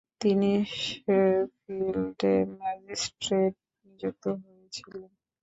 তিনি 0.21 0.51
শেফিল্ডে 0.79 2.33
ম্যাজিস্ট্রেট 2.57 3.53
নিযুক্ত 3.85 4.23
হয়েছিলেন। 4.41 5.11